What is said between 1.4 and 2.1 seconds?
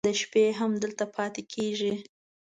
کېږي.